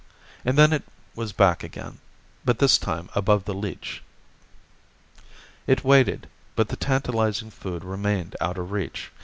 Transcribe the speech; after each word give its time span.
And 0.43 0.57
then 0.57 0.73
it 0.73 0.81
was 1.13 1.31
back 1.31 1.63
again, 1.63 1.99
but 2.43 2.57
this 2.57 2.79
time 2.79 3.07
above 3.13 3.45
the 3.45 3.53
leech. 3.53 4.01
It 5.67 5.83
waited, 5.83 6.25
but 6.55 6.69
the 6.69 6.75
tantalizing 6.75 7.51
food 7.51 7.83
remained 7.83 8.35
out 8.41 8.57
of 8.57 8.71
reach. 8.71 9.11